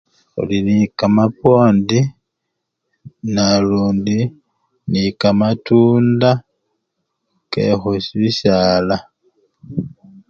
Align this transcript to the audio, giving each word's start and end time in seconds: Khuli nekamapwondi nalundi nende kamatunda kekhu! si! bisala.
Khuli 0.33 0.57
nekamapwondi 0.67 1.99
nalundi 3.33 4.17
nende 4.89 5.15
kamatunda 5.19 6.29
kekhu! 7.51 7.91
si! 8.05 8.13
bisala. 8.19 8.97